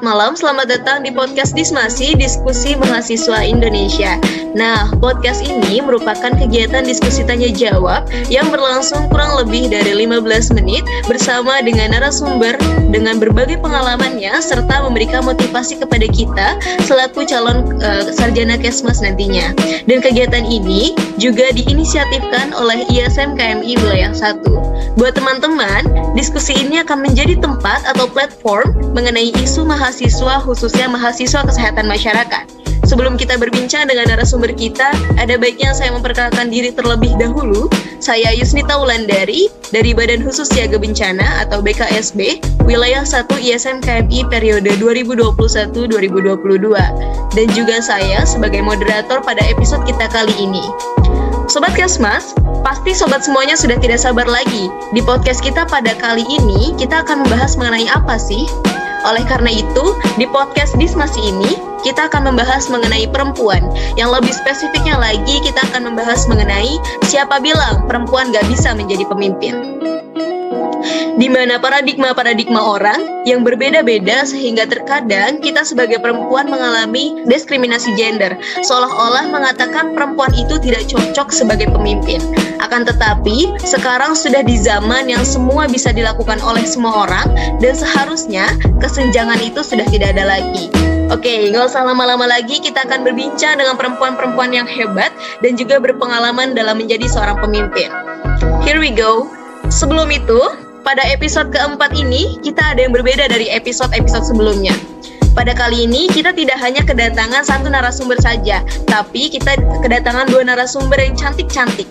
[0.00, 0.32] selamat malam.
[0.32, 4.16] Selamat datang di podcast Dismasi, Diskusi Mahasiswa Indonesia.
[4.56, 10.88] Nah, podcast ini merupakan kegiatan diskusi tanya jawab yang berlangsung kurang lebih dari 15 menit
[11.04, 12.56] bersama dengan narasumber
[12.88, 16.56] dengan berbagai pengalamannya serta memberikan motivasi kepada kita
[16.88, 19.52] selaku calon uh, sarjana Kesmas nantinya.
[19.84, 24.96] Dan kegiatan ini juga diinisiatifkan oleh ISM KMI Wilayah 1.
[24.96, 29.90] Buat teman-teman, diskusi ini akan menjadi tempat atau platform mengenai isu mahasiswa
[30.40, 32.48] khususnya mahasiswa kesehatan masyarakat.
[32.88, 34.88] Sebelum kita berbincang dengan narasumber kita,
[35.20, 37.68] ada baiknya saya memperkenalkan diri terlebih dahulu.
[38.00, 44.72] Saya Yusnita Wulandari dari Badan Khusus Siaga Bencana atau BKSB, Wilayah 1 ISM KMI periode
[44.80, 47.36] 2021-2022.
[47.36, 50.64] Dan juga saya sebagai moderator pada episode kita kali ini.
[51.50, 52.30] Sobat Kesmas,
[52.62, 54.70] pasti sobat semuanya sudah tidak sabar lagi.
[54.94, 58.46] Di podcast kita pada kali ini, kita akan membahas mengenai apa sih?
[59.08, 63.64] Oleh karena itu, di podcast Dismasi ini, kita akan membahas mengenai perempuan.
[63.96, 66.76] Yang lebih spesifiknya lagi, kita akan membahas mengenai
[67.08, 69.79] siapa bilang perempuan gak bisa menjadi pemimpin
[71.20, 78.32] di mana paradigma-paradigma orang yang berbeda-beda sehingga terkadang kita sebagai perempuan mengalami diskriminasi gender,
[78.64, 82.24] seolah-olah mengatakan perempuan itu tidak cocok sebagai pemimpin.
[82.64, 87.28] Akan tetapi, sekarang sudah di zaman yang semua bisa dilakukan oleh semua orang
[87.60, 90.72] dan seharusnya kesenjangan itu sudah tidak ada lagi.
[91.12, 95.12] Oke, nggak usah lama-lama lagi, kita akan berbincang dengan perempuan-perempuan yang hebat
[95.44, 97.92] dan juga berpengalaman dalam menjadi seorang pemimpin.
[98.64, 99.28] Here we go.
[99.68, 104.74] Sebelum itu, pada episode keempat ini, kita ada yang berbeda dari episode-episode sebelumnya.
[105.38, 109.54] Pada kali ini, kita tidak hanya kedatangan satu narasumber saja, tapi kita
[109.86, 111.86] kedatangan dua narasumber yang cantik-cantik.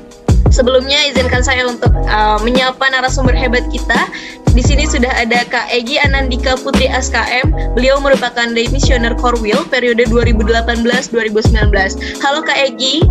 [0.51, 4.11] Sebelumnya, izinkan saya untuk uh, menyapa narasumber hebat kita.
[4.51, 7.79] Di sini sudah ada Kak Egi Anandika Putri SKM.
[7.79, 12.19] Beliau merupakan Demisioner Korwil periode 2018-2019.
[12.19, 13.07] Halo Kak Egi.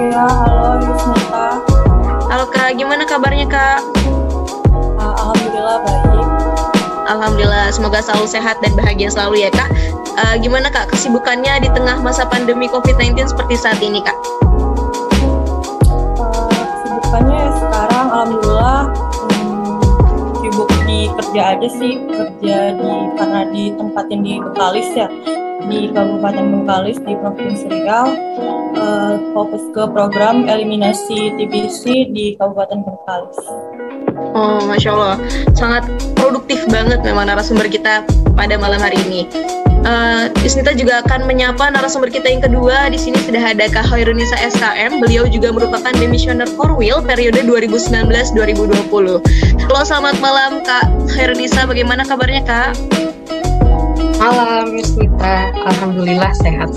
[0.00, 1.60] Ya, halo Yusnita.
[2.32, 4.03] Halo Kak, gimana kabarnya Kak?
[5.24, 6.28] Alhamdulillah baik.
[7.04, 9.72] Alhamdulillah, semoga selalu sehat dan bahagia selalu ya kak.
[10.20, 14.16] Uh, gimana kak kesibukannya di tengah masa pandemi COVID-19 seperti saat ini kak?
[16.20, 18.80] Uh, kesibukannya sekarang alhamdulillah
[19.32, 19.80] hmm,
[20.44, 25.08] sibuk di kerja aja sih kerja di karena ditempatin di Bengkalis ya
[25.64, 28.12] di Kabupaten Bengkalis di Provinsi Riau
[28.76, 33.40] uh, fokus ke program eliminasi TBC di Kabupaten Bengkalis.
[34.14, 35.16] Oh, masya Allah,
[35.58, 35.82] sangat
[36.14, 38.06] produktif banget memang narasumber kita
[38.38, 39.26] pada malam hari ini.
[39.84, 42.88] Uh, Isnita juga akan menyapa narasumber kita yang kedua.
[42.88, 45.02] Di sini sudah ada Kak Hoirunisa SKM.
[45.02, 48.88] Beliau juga merupakan demisioner Korwil periode 2019-2020.
[49.68, 51.68] Halo, selamat malam Kak Hoirunisa.
[51.68, 52.70] Bagaimana kabarnya Kak?
[54.16, 55.52] Malam, Yusnita.
[55.68, 56.70] Alhamdulillah sehat.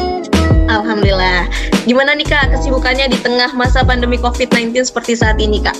[0.68, 1.48] Alhamdulillah.
[1.88, 5.78] Gimana nih Kak kesibukannya di tengah masa pandemi COVID-19 seperti saat ini Kak?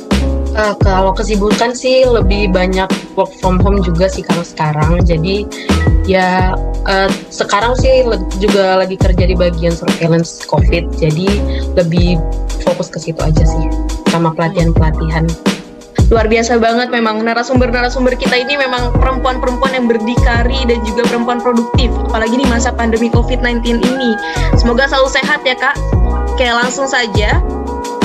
[0.58, 4.98] Uh, kalau kesibukan sih lebih banyak work from home juga sih kalau sekarang.
[5.06, 5.46] Jadi
[6.10, 6.58] ya
[6.90, 8.02] uh, sekarang sih
[8.42, 10.98] juga lagi kerja di bagian surveillance COVID.
[10.98, 11.30] Jadi
[11.78, 12.18] lebih
[12.66, 13.70] fokus ke situ aja sih
[14.10, 15.30] sama pelatihan-pelatihan.
[16.08, 21.92] Luar biasa banget memang narasumber-narasumber kita ini memang perempuan-perempuan yang berdikari dan juga perempuan produktif
[22.08, 24.18] apalagi di masa pandemi COVID-19 ini.
[24.58, 25.78] Semoga selalu sehat ya Kak.
[26.34, 27.44] Oke, langsung saja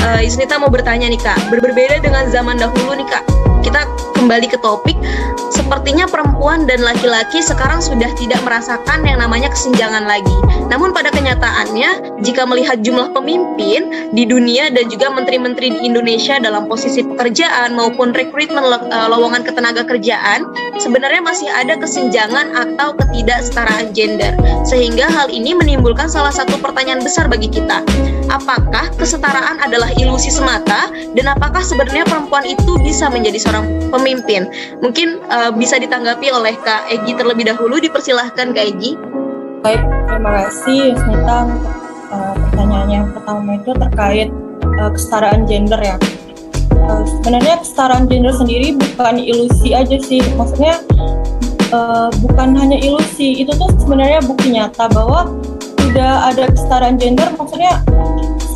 [0.03, 3.23] uh, Isnita mau bertanya nih kak, Ber berbeda dengan zaman dahulu nih kak,
[3.63, 3.87] kita
[4.19, 4.95] kembali ke topik,
[5.51, 10.37] sepertinya perempuan dan laki-laki sekarang sudah tidak merasakan yang namanya kesenjangan lagi.
[10.71, 16.65] Namun pada kenyataannya, jika melihat jumlah pemimpin di dunia dan juga menteri-menteri di Indonesia dalam
[16.65, 20.49] posisi pekerjaan maupun rekrutmen eh, lowongan ketenaga kerjaan,
[20.81, 24.33] sebenarnya masih ada kesenjangan atau ketidaksetaraan gender.
[24.65, 27.85] Sehingga hal ini menimbulkan salah satu pertanyaan besar bagi kita.
[28.33, 34.49] Apakah kesetaraan adalah ilusi semata dan apakah sebenarnya perempuan itu bisa menjadi seorang pemimpin?
[34.81, 37.77] Mungkin uh, bisa ditanggapi oleh Kak Egi terlebih dahulu.
[37.77, 38.97] Dipersilahkan Kak Egi.
[39.61, 41.75] Baik, terima kasih Snita untuk
[42.11, 44.29] uh, pertanyaan yang pertama itu terkait
[44.81, 46.01] uh, kesetaraan gender ya.
[47.23, 50.25] Sebenarnya kesetaraan gender sendiri bukan ilusi aja sih.
[50.35, 50.83] Maksudnya
[51.71, 55.31] uh, bukan hanya ilusi, itu tuh sebenarnya bukti nyata bahwa
[55.79, 57.31] sudah ada kesetaraan gender.
[57.39, 57.79] Maksudnya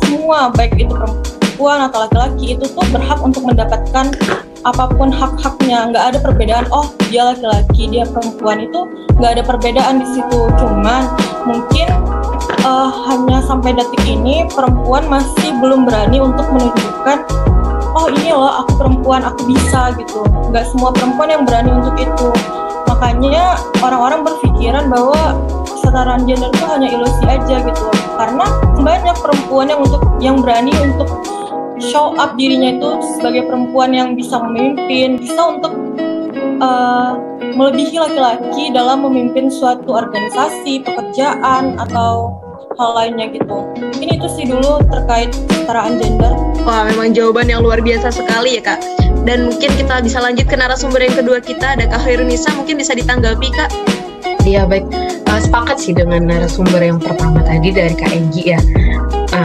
[0.03, 0.91] semua baik itu
[1.65, 4.13] atau laki-laki itu tuh berhak untuk mendapatkan
[4.61, 5.89] apa pun hak-haknya.
[5.89, 8.85] Nggak ada perbedaan oh dia laki-laki dia perempuan itu
[9.17, 10.39] nggak ada perbedaan di situ.
[10.61, 11.03] Cuman
[11.49, 11.87] mungkin
[12.61, 17.25] uh, hanya sampai detik ini perempuan masih belum berani untuk menunjukkan
[17.97, 20.21] oh ini loh aku perempuan aku bisa gitu.
[20.53, 22.29] Nggak semua perempuan yang berani untuk itu.
[22.87, 25.37] Makanya orang-orang berpikiran bahwa
[25.69, 27.85] kesetaraan gender itu hanya ilusi aja gitu.
[28.17, 28.45] Karena
[28.77, 31.09] banyak perempuan yang untuk yang berani untuk
[31.79, 35.73] show up dirinya itu sebagai perempuan yang bisa memimpin bisa untuk
[36.61, 37.17] uh,
[37.57, 42.37] melebihi laki-laki dalam memimpin suatu organisasi pekerjaan atau
[42.77, 43.65] hal lainnya gitu.
[43.73, 46.33] Mungkin itu sih dulu terkait kesetaraan gender.
[46.61, 48.79] Wah memang jawaban yang luar biasa sekali ya kak.
[49.25, 51.73] Dan mungkin kita bisa lanjut ke narasumber yang kedua kita.
[51.73, 53.71] Ada kak Hairunisa mungkin bisa ditanggapi kak?
[54.47, 54.87] Iya baik,
[55.27, 58.59] uh, sepakat sih dengan narasumber yang pertama tadi dari Kak Egi ya.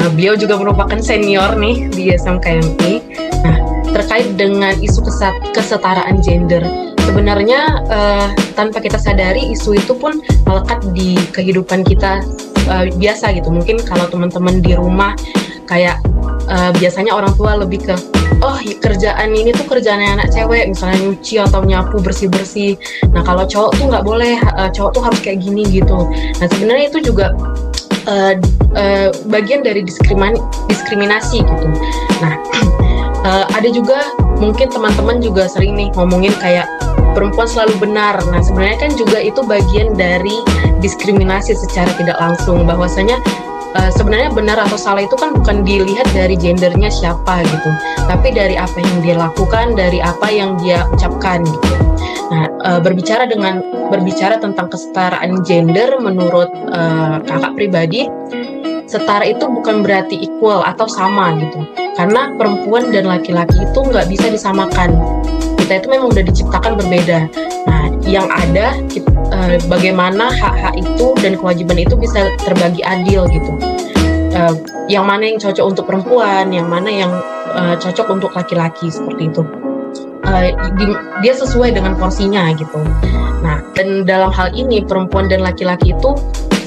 [0.03, 2.93] Uh, beliau juga merupakan senior nih di SMKMI.
[3.47, 3.57] Nah,
[3.95, 4.99] terkait dengan isu
[5.55, 6.59] kesetaraan gender,
[7.07, 8.27] sebenarnya uh,
[8.59, 12.19] tanpa kita sadari isu itu pun melekat di kehidupan kita
[12.67, 13.55] uh, biasa gitu.
[13.55, 15.15] Mungkin kalau teman-teman di rumah
[15.71, 16.03] kayak
[16.51, 17.95] uh, biasanya orang tua lebih ke
[18.43, 22.75] oh kerjaan ini tuh kerjaan anak cewek misalnya nyuci atau nyapu bersih bersih
[23.15, 24.35] nah kalau cowok tuh nggak boleh
[24.75, 26.11] cowok tuh harus kayak gini gitu
[26.43, 27.31] nah sebenarnya itu juga
[28.09, 28.35] uh,
[28.75, 30.35] uh, bagian dari diskrimin
[30.71, 31.67] diskriminasi gitu
[32.23, 32.35] nah
[33.27, 34.13] uh, ada juga
[34.43, 36.67] mungkin teman-teman juga sering nih ngomongin kayak
[37.13, 38.19] perempuan selalu benar.
[38.33, 40.35] Nah, sebenarnya kan juga itu bagian dari
[40.81, 43.21] diskriminasi secara tidak langsung bahwasanya
[43.77, 47.71] uh, sebenarnya benar atau salah itu kan bukan dilihat dari gendernya siapa gitu,
[48.09, 51.69] tapi dari apa yang dia lakukan, dari apa yang dia ucapkan gitu.
[52.33, 53.61] Nah, uh, berbicara dengan
[53.93, 58.09] berbicara tentang kesetaraan gender menurut uh, kakak pribadi,
[58.89, 61.61] setara itu bukan berarti equal atau sama gitu.
[61.93, 64.97] Karena perempuan dan laki-laki itu nggak bisa disamakan.
[65.61, 67.29] Kita itu memang udah diciptakan berbeda.
[67.69, 68.75] Nah, yang ada
[69.31, 73.53] uh, bagaimana hak-hak itu dan kewajiban itu bisa terbagi adil gitu.
[74.33, 74.55] Uh,
[74.89, 77.13] yang mana yang cocok untuk perempuan, yang mana yang
[77.53, 79.43] uh, cocok untuk laki-laki seperti itu.
[80.23, 80.87] Uh, di,
[81.21, 82.79] dia sesuai dengan porsinya gitu.
[83.43, 86.15] Nah, dan dalam hal ini perempuan dan laki-laki itu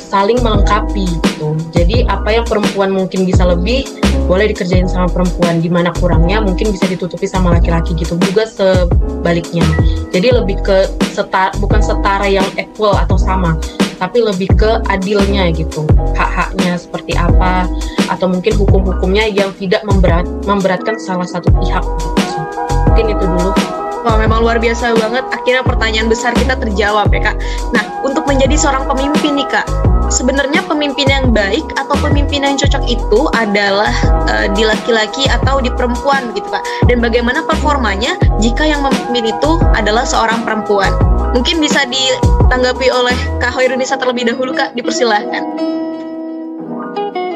[0.06, 1.57] saling melengkapi gitu.
[1.74, 3.90] Jadi apa yang perempuan mungkin bisa lebih
[4.30, 8.18] boleh dikerjain sama perempuan, di mana kurangnya mungkin bisa ditutupi sama laki-laki gitu.
[8.22, 9.66] Juga sebaliknya.
[10.13, 13.57] Jadi lebih ke setara, bukan setara yang equal atau sama,
[13.98, 15.84] tapi lebih ke adilnya gitu.
[16.16, 17.68] Hak-haknya seperti apa
[18.07, 22.40] atau mungkin hukum-hukumnya yang tidak memberat memberatkan salah satu pihak gitu.
[22.88, 23.75] Mungkin itu dulu.
[24.06, 25.25] Wah, memang luar biasa banget.
[25.34, 27.42] Akhirnya pertanyaan besar kita terjawab ya, Kak.
[27.74, 29.66] Nah, untuk menjadi seorang pemimpin nih, Kak,
[30.13, 33.90] sebenarnya pemimpin yang baik atau pemimpin yang cocok itu adalah
[34.30, 36.62] uh, di laki-laki atau di perempuan gitu Kak.
[36.86, 40.94] Dan bagaimana performanya jika yang memimpin itu adalah seorang perempuan.
[41.34, 45.75] Mungkin bisa ditanggapi oleh Kak Hoirunisa terlebih dahulu Kak, dipersilahkan.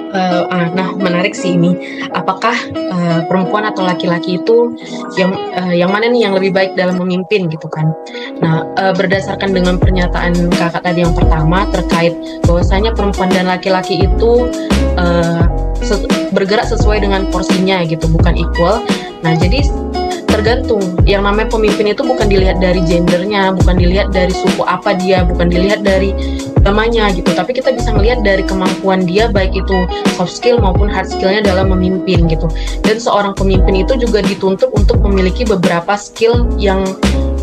[0.09, 2.01] Uh, nah, menarik sih ini.
[2.17, 4.73] Apakah uh, perempuan atau laki-laki itu
[5.21, 7.93] yang uh, yang mana nih yang lebih baik dalam memimpin gitu kan?
[8.41, 12.17] Nah, uh, berdasarkan dengan pernyataan kakak tadi yang pertama terkait
[12.49, 14.49] bahwasanya perempuan dan laki-laki itu
[14.97, 15.45] uh,
[16.33, 18.81] bergerak sesuai dengan porsinya gitu, bukan equal.
[19.21, 19.61] Nah, jadi
[20.39, 20.81] tergantung.
[21.03, 25.51] Yang namanya pemimpin itu bukan dilihat dari gendernya bukan dilihat dari suku apa dia bukan
[25.51, 26.15] dilihat dari
[26.63, 27.27] agamanya gitu.
[27.35, 29.75] Tapi kita bisa melihat dari kemampuan dia baik itu
[30.15, 32.47] soft skill maupun hard skillnya dalam memimpin gitu.
[32.87, 36.87] Dan seorang pemimpin itu juga dituntut untuk memiliki beberapa skill yang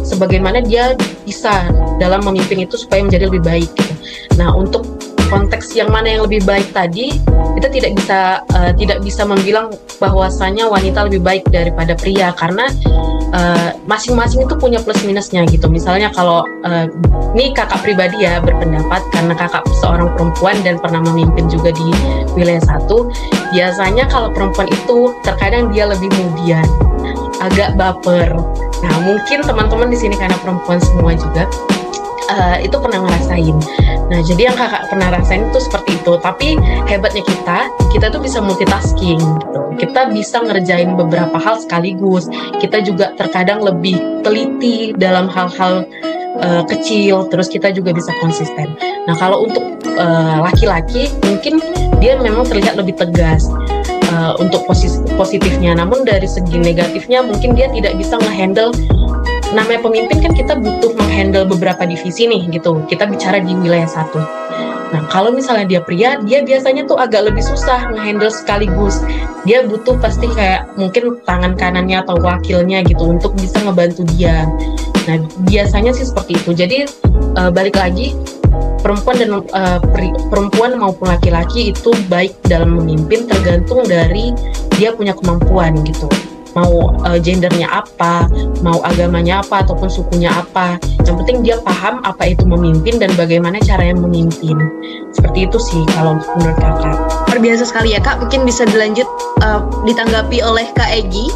[0.06, 0.94] sebagaimana dia
[1.26, 1.66] bisa
[1.98, 3.94] dalam memimpin itu supaya menjadi lebih baik gitu.
[4.38, 4.95] nah untuk
[5.26, 7.18] konteks yang mana yang lebih baik tadi
[7.56, 8.20] kita tidak bisa
[8.52, 12.28] uh, tidak bisa membilang bahwasanya wanita lebih baik daripada pria.
[12.36, 12.68] Karena
[13.32, 15.66] eh, masing-masing uh, itu punya plus minusnya gitu.
[15.72, 16.86] Misalnya kalau uh,
[17.32, 21.88] ini kakak pribadi ya berpendapat karena kakak seorang perempuan dan pernah memimpin juga di
[22.36, 23.08] wilayah satu
[23.56, 26.64] biasanya kalau perempuan itu terkadang dia lebih kemudian
[27.40, 28.36] agak baper.
[28.84, 31.48] Nah mungkin teman-teman di sini karena perempuan semua juga
[32.30, 33.56] uh, itu pernah ngerasain.
[34.06, 36.12] Nah, jadi yang kakak pernah rasain itu seperti itu.
[36.22, 36.48] Tapi
[36.86, 37.58] hebatnya kita,
[37.90, 39.60] kita tuh bisa multitasking gitu.
[39.76, 42.30] Kita bisa ngerjain beberapa hal sekaligus.
[42.62, 45.84] Kita juga terkadang lebih teliti dalam hal-hal
[46.38, 47.26] uh, kecil.
[47.28, 48.78] Terus kita juga bisa konsisten.
[49.06, 51.62] Nah, kalau untuk eh, laki-laki, uh, mungkin
[52.02, 53.50] dia memang terlihat lebih tegas.
[54.06, 58.70] Uh, untuk posis positifnya, namun dari segi negatifnya mungkin dia tidak bisa ngehandle
[59.56, 62.84] namanya pemimpin kan kita butuh menghandle beberapa divisi nih gitu.
[62.84, 64.20] Kita bicara di wilayah satu.
[64.86, 69.02] Nah, kalau misalnya dia pria, dia biasanya tuh agak lebih susah ngehandle sekaligus.
[69.42, 74.46] Dia butuh pasti kayak mungkin tangan kanannya atau wakilnya gitu untuk bisa ngebantu dia.
[75.10, 75.16] Nah,
[75.48, 76.50] biasanya sih seperti itu.
[76.54, 76.78] Jadi
[77.34, 78.14] uh, balik lagi
[78.84, 79.80] perempuan dan uh,
[80.30, 84.30] perempuan maupun laki-laki itu baik dalam memimpin tergantung dari
[84.78, 86.06] dia punya kemampuan gitu.
[86.56, 88.26] Mau uh, gendernya apa
[88.64, 90.80] mau agamanya apa ataupun sukunya apa.
[91.04, 94.56] Yang penting dia paham apa itu memimpin dan bagaimana cara yang memimpin.
[95.12, 96.96] Seperti itu sih kalau menurut kakak.
[97.28, 98.18] Terbiasa sekali ya kak.
[98.24, 99.06] Mungkin bisa dilanjut
[99.44, 101.28] uh, ditanggapi oleh kak Egi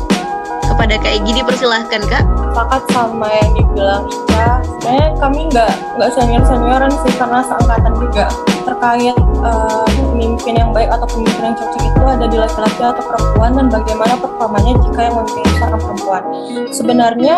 [0.71, 2.25] kepada Kak Egi dipersilahkan Kak.
[2.51, 8.25] Sepakat sama yang dibilang Ica, sebenarnya kami nggak nggak senior senioran sih karena seangkatan juga
[8.65, 9.87] terkait uh,
[10.21, 14.15] pemimpin yang baik atau pemimpin yang cocok itu ada di laki-laki atau perempuan dan bagaimana
[14.21, 16.23] performanya jika yang memimpin seorang perempuan.
[16.69, 17.37] Sebenarnya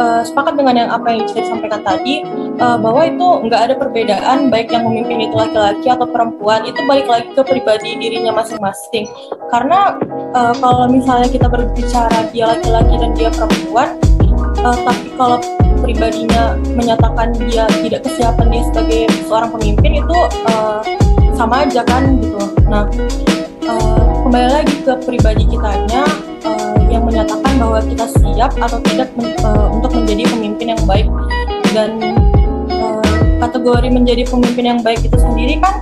[0.00, 2.24] uh, sepakat dengan yang apa yang Ica sampaikan tadi
[2.64, 7.04] uh, bahwa itu nggak ada perbedaan baik yang memimpin itu laki-laki atau perempuan itu balik
[7.04, 9.04] lagi ke pribadi dirinya masing-masing.
[9.52, 10.00] Karena
[10.32, 14.00] uh, kalau misalnya kita berbicara dia laki-laki dan dia perempuan,
[14.64, 15.36] uh, tapi kalau
[15.80, 20.18] pribadinya menyatakan dia tidak kesiapan dia sebagai seorang pemimpin itu
[20.50, 20.80] uh,
[21.38, 22.42] sama aja kan gitu.
[22.66, 22.84] Nah
[23.68, 26.02] uh, kembali lagi ke pribadi kitanya
[26.44, 31.06] uh, yang menyatakan bahwa kita siap atau tidak men uh, untuk menjadi pemimpin yang baik
[31.76, 32.00] dan
[32.72, 33.04] uh,
[33.38, 35.78] kategori menjadi pemimpin yang baik itu sendiri kan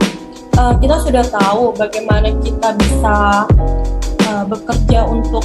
[0.60, 3.46] uh, kita sudah tahu bagaimana kita bisa
[4.28, 5.44] uh, bekerja untuk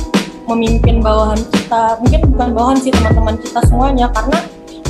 [0.53, 1.97] memimpin bawahan kita.
[2.03, 4.07] Mungkin bukan bawahan sih teman-teman kita semuanya.
[4.11, 4.39] Karena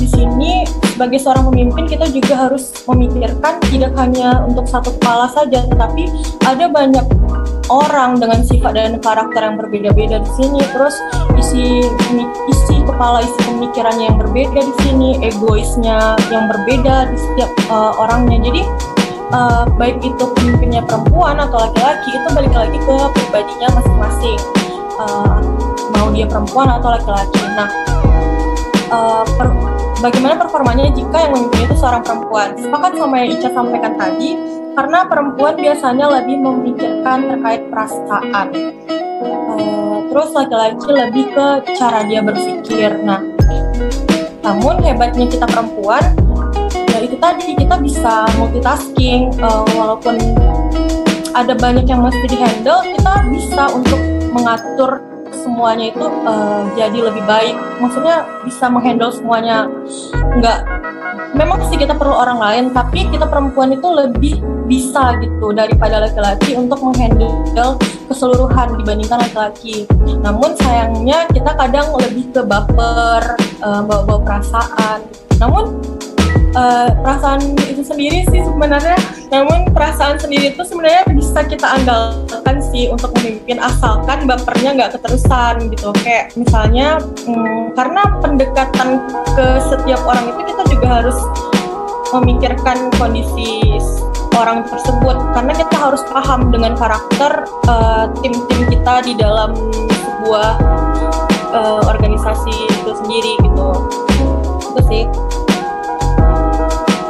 [0.02, 5.62] di sini sebagai seorang pemimpin kita juga harus memikirkan tidak hanya untuk satu kepala saja
[5.62, 6.10] tetapi
[6.42, 7.06] ada banyak
[7.70, 10.58] orang dengan sifat dan karakter yang berbeda-beda di sini.
[10.74, 10.98] Terus
[11.38, 11.86] isi
[12.50, 18.42] isi kepala isi pemikirannya yang berbeda di sini egoisnya yang berbeda di setiap uh, orangnya.
[18.42, 18.62] Jadi
[19.30, 24.61] uh, baik itu pemimpinnya perempuan atau laki-laki itu balik lagi ke pribadinya masing-masing
[25.02, 25.38] uh,
[25.98, 27.42] mau dia perempuan atau laki-laki.
[27.58, 27.68] Nah,
[28.94, 29.50] uh, per,
[29.98, 32.54] bagaimana performanya jika yang memimpin itu seorang perempuan?
[32.54, 34.30] Sepakat sama yang Ica sampaikan tadi,
[34.78, 38.46] karena perempuan biasanya lebih memikirkan terkait perasaan.
[39.22, 42.90] Uh, terus laki-laki lebih ke cara dia berpikir.
[43.02, 43.20] Nah,
[44.42, 46.02] namun hebatnya kita perempuan,
[46.90, 50.18] ya itu tadi kita bisa multitasking, uh, walaupun
[51.32, 53.96] ada banyak yang mesti dihandle, kita bisa untuk
[54.32, 57.56] mengatur semuanya itu uh, jadi lebih baik.
[57.80, 59.68] Maksudnya bisa menghandle semuanya.
[60.32, 60.64] Enggak
[61.32, 64.34] memang sih kita perlu orang lain, tapi kita perempuan itu lebih
[64.68, 67.76] bisa gitu daripada laki-laki untuk menghandle
[68.08, 69.88] keseluruhan dibandingkan laki-laki.
[70.20, 75.00] Namun sayangnya kita kadang lebih ke baper, uh, bawa-bawa perasaan.
[75.40, 75.80] Namun
[76.56, 78.98] uh, perasaan itu sendiri sih sebenarnya.
[79.32, 85.72] Namun perasaan sendiri itu sebenarnya bisa kita andalkan sih untuk memimpin asalkan bapernya nggak keterusan
[85.72, 85.88] gitu.
[86.04, 88.88] Kayak misalnya hmm, karena pendekatan
[89.32, 91.18] ke setiap orang itu kita juga harus
[92.12, 93.80] memikirkan kondisi
[94.36, 95.16] orang tersebut.
[95.32, 99.56] Karena kita harus paham dengan karakter eh, tim-tim uh, kita di dalam
[99.88, 100.50] sebuah
[101.56, 103.68] uh, organisasi itu sendiri gitu.
[104.72, 105.02] Itu sih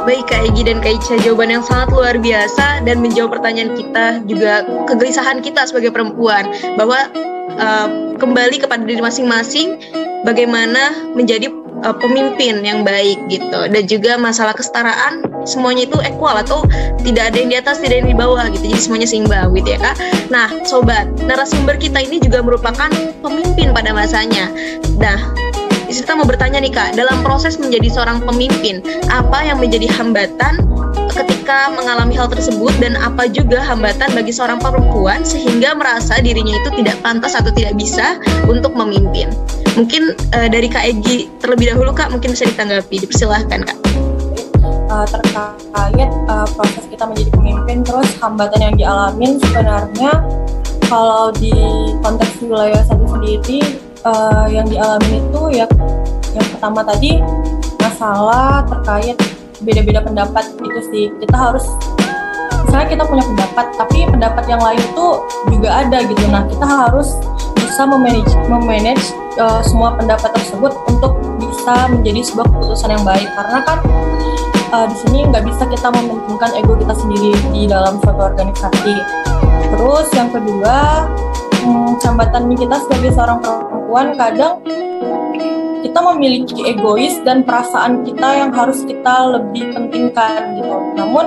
[0.03, 4.19] Baik Kak Egi dan Kak Ica, jawaban yang sangat luar biasa dan menjawab pertanyaan kita
[4.27, 7.07] juga kegelisahan kita sebagai perempuan bahwa
[7.55, 7.87] uh,
[8.19, 9.79] kembali kepada diri masing-masing
[10.27, 11.47] bagaimana menjadi
[11.87, 13.71] uh, pemimpin yang baik gitu.
[13.71, 16.67] Dan juga masalah kesetaraan semuanya itu equal atau
[17.07, 18.63] tidak ada yang di atas tidak ada yang di bawah gitu.
[18.75, 19.95] Jadi semuanya seimbang gitu ya kak.
[20.27, 22.91] Nah sobat narasumber kita ini juga merupakan
[23.23, 24.51] pemimpin pada masanya.
[24.99, 25.42] Nah
[26.01, 28.81] kita mau bertanya nih Kak, dalam proses menjadi seorang pemimpin,
[29.13, 30.63] apa yang menjadi hambatan
[31.13, 36.69] ketika mengalami hal tersebut dan apa juga hambatan bagi seorang perempuan sehingga merasa dirinya itu
[36.81, 38.17] tidak pantas atau tidak bisa
[38.49, 39.29] untuk memimpin?
[39.77, 43.77] Mungkin uh, dari Kak Egi terlebih dahulu Kak, mungkin bisa ditanggapi, dipersilahkan Kak.
[44.93, 50.21] Uh, terkait uh, proses kita menjadi pemimpin, terus hambatan yang dialamin sebenarnya
[50.89, 51.53] kalau di
[52.05, 53.61] konteks wilayah satu sendiri
[54.07, 55.65] uh, yang dialami itu ya
[56.33, 57.21] yang pertama tadi
[57.79, 59.17] masalah terkait
[59.63, 61.05] beda-beda pendapat itu sih.
[61.23, 61.65] Kita harus
[62.67, 65.07] misalnya kita punya pendapat tapi pendapat yang lain itu
[65.51, 66.23] juga ada gitu.
[66.27, 67.15] Nah kita harus
[67.55, 69.05] bisa memanage memanage
[69.39, 73.29] uh, semua pendapat tersebut untuk bisa menjadi sebuah keputusan yang baik.
[73.33, 73.77] Karena kan
[74.73, 78.95] uh, di sini nggak bisa kita mementingkan ego kita sendiri di dalam suatu organisasi.
[79.73, 81.07] Terus yang kedua
[81.63, 84.59] hmm, kita sebagai seorang perempuan kadang
[85.83, 90.77] kita memiliki egois dan perasaan kita yang harus kita lebih pentingkan gitu.
[90.95, 91.25] Namun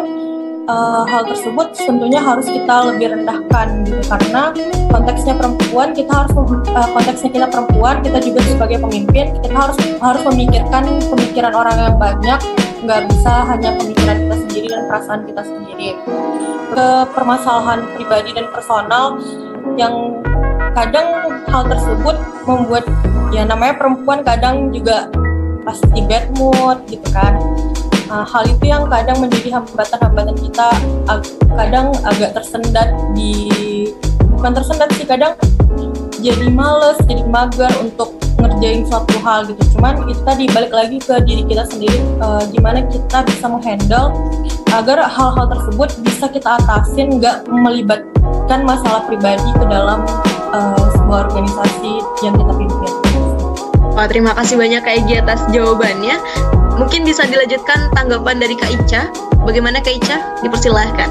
[0.67, 4.51] uh, hal tersebut tentunya harus kita lebih rendahkan gitu karena
[4.91, 6.33] konteksnya perempuan kita harus
[6.75, 11.97] uh, konteksnya kita perempuan kita juga sebagai pemimpin kita harus harus memikirkan pemikiran orang yang
[11.97, 12.41] banyak
[12.87, 15.89] nggak bisa hanya pemikiran kita sendiri dan perasaan kita sendiri
[16.67, 19.17] ke permasalahan pribadi dan personal
[19.77, 20.25] yang
[20.73, 21.09] kadang
[21.49, 22.17] hal tersebut
[22.49, 22.85] membuat
[23.33, 25.09] ya namanya perempuan kadang juga
[25.65, 27.37] pasti bad mood gitu kan.
[28.07, 30.69] Uh, hal itu yang kadang menjadi hambatan-hambatan kita
[31.11, 31.23] ag
[31.59, 33.35] kadang agak tersendat di
[34.31, 35.35] bukan tersendat sih kadang
[36.23, 41.21] jadi males jadi mager untuk ngerjain suatu hal gitu cuman itu tadi balik lagi ke
[41.25, 44.13] diri kita sendiri uh, gimana kita bisa menghandle
[44.75, 50.05] agar hal-hal tersebut bisa kita atasin nggak melibatkan masalah pribadi ke dalam
[50.53, 51.93] uh, sebuah organisasi
[52.25, 52.93] yang kita pimpin.
[53.97, 56.21] Wah, terima kasih banyak Kak Egi atas jawabannya.
[56.77, 59.09] Mungkin bisa dilanjutkan tanggapan dari Kak Ica.
[59.49, 60.17] Bagaimana Kak Ica?
[60.45, 61.09] Dipersilahkan.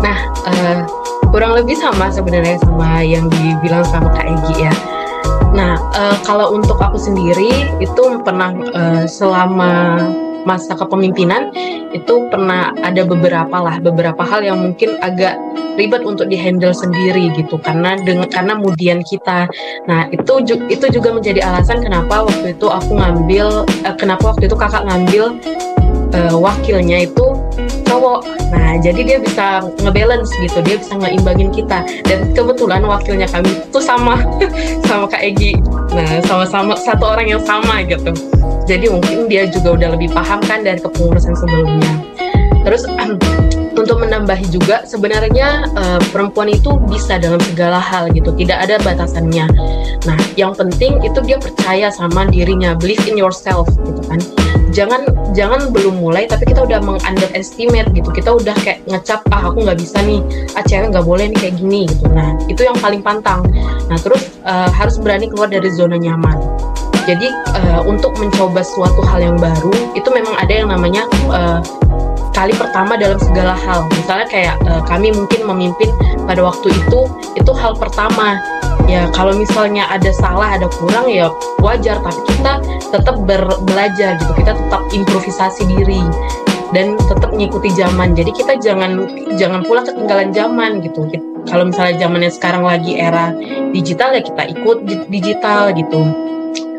[0.00, 0.80] Nah, uh,
[1.28, 4.72] kurang lebih sama sebenarnya sama yang dibilang sama Kak Egi ya.
[5.54, 10.04] Nah, uh, kalau untuk aku sendiri itu pernah uh, selama
[10.46, 11.52] masa kepemimpinan
[11.92, 15.36] itu pernah ada beberapa lah beberapa hal yang mungkin agak
[15.76, 19.44] ribet untuk dihandle sendiri gitu karena dengan karena kemudian kita
[19.84, 20.40] nah itu
[20.72, 25.36] itu juga menjadi alasan kenapa waktu itu aku ngambil uh, kenapa waktu itu kakak ngambil
[26.16, 27.26] uh, wakilnya itu
[27.88, 28.37] cowok.
[28.48, 31.84] Nah, jadi dia bisa ngebalance gitu, dia bisa ngeimbangin kita.
[32.04, 34.20] Dan kebetulan wakilnya kami itu sama
[34.88, 35.56] sama Kak Egi.
[35.92, 38.12] Nah, sama-sama satu orang yang sama gitu.
[38.64, 41.92] Jadi mungkin dia juga udah lebih paham kan dari kepengurusan sebelumnya.
[42.64, 42.84] Terus
[43.80, 49.46] untuk menambahi juga sebenarnya uh, perempuan itu bisa dalam segala hal gitu, tidak ada batasannya.
[50.04, 54.20] Nah, yang penting itu dia percaya sama dirinya, believe in yourself gitu kan
[54.78, 55.02] jangan
[55.34, 58.14] jangan belum mulai tapi kita udah mengunderestimate gitu.
[58.14, 60.22] Kita udah kayak ngecap ah aku nggak bisa nih.
[60.54, 62.06] Ah cewek nggak boleh nih kayak gini gitu.
[62.14, 63.42] Nah itu yang paling pantang.
[63.90, 66.38] Nah terus uh, harus berani keluar dari zona nyaman.
[67.10, 67.26] Jadi
[67.58, 71.58] uh, untuk mencoba suatu hal yang baru itu memang ada yang namanya uh,
[72.36, 73.88] kali pertama dalam segala hal.
[73.90, 75.90] Misalnya kayak uh, kami mungkin memimpin
[76.28, 78.38] pada waktu itu itu hal pertama
[78.88, 81.28] ya kalau misalnya ada salah ada kurang ya
[81.60, 82.00] wajar.
[82.00, 82.52] Tapi kita
[82.90, 83.16] tetap
[83.68, 84.32] belajar gitu.
[84.34, 86.02] Kita tetap improvisasi diri
[86.72, 88.16] dan tetap mengikuti zaman.
[88.16, 91.06] Jadi kita jangan jangan pula ketinggalan zaman gitu.
[91.48, 93.32] Kalau misalnya zamannya sekarang lagi era
[93.70, 96.02] digital ya kita ikut digital gitu.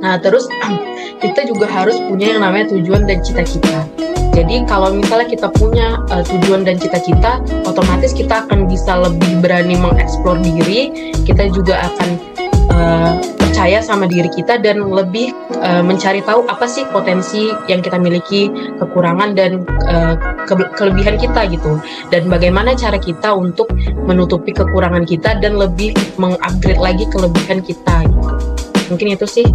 [0.02, 0.50] Nah terus
[1.24, 3.99] kita juga harus punya yang namanya tujuan dan cita-cita
[4.40, 9.76] jadi kalau misalnya kita punya uh, tujuan dan cita-cita, otomatis kita akan bisa lebih berani
[9.76, 11.12] mengeksplor diri.
[11.28, 12.10] Kita juga akan
[12.72, 18.00] uh, percaya sama diri kita dan lebih uh, mencari tahu apa sih potensi yang kita
[18.00, 18.48] miliki,
[18.80, 20.16] kekurangan dan uh,
[20.48, 21.76] ke kelebihan kita gitu.
[22.08, 23.68] Dan bagaimana cara kita untuk
[24.08, 28.08] menutupi kekurangan kita dan lebih mengupgrade lagi kelebihan kita.
[28.08, 28.32] Gitu.
[28.88, 29.48] Mungkin itu sih.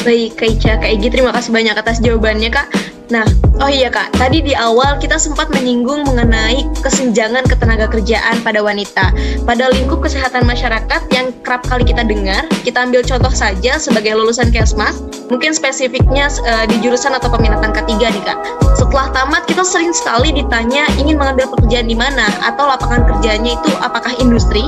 [0.00, 2.72] Baik, Kak Ica, Kak Egi, terima kasih banyak atas jawabannya, Kak.
[3.10, 3.26] Nah,
[3.58, 9.10] oh iya Kak, tadi di awal kita sempat menyinggung mengenai kesenjangan ketenaga kerjaan pada wanita.
[9.42, 14.54] Pada lingkup kesehatan masyarakat yang kerap kali kita dengar, kita ambil contoh saja sebagai lulusan
[14.54, 18.38] Kesmas, mungkin spesifiknya uh, di jurusan atau peminatan ketiga nih Kak.
[18.78, 23.70] Setelah tamat kita sering sekali ditanya ingin mengambil pekerjaan di mana atau lapangan kerjanya itu
[23.82, 24.62] apakah industri.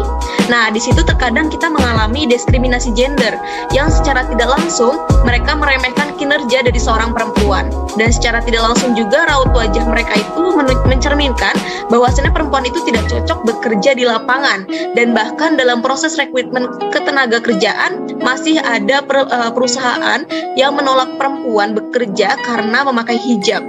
[0.50, 3.38] Nah, di situ terkadang kita mengalami diskriminasi gender
[3.70, 7.66] yang secara tidak langsung mereka meremehkan kinerja dari seorang perempuan
[7.98, 10.57] dan secara secara tidak langsung juga raut wajah mereka itu
[10.88, 11.53] mencerminkan
[11.92, 14.64] bahwasannya perempuan itu tidak cocok bekerja di lapangan
[14.97, 20.25] dan bahkan dalam proses rekrutmen ketenaga kerjaan masih ada eh, perusahaan
[20.57, 23.61] yang menolak perempuan bekerja karena memakai hijab